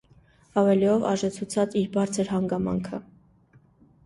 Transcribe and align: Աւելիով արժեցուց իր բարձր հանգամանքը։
Աւելիով 0.61 1.05
արժեցուց 1.11 1.57
իր 1.83 1.91
բարձր 1.99 2.33
հանգամանքը։ 2.37 3.03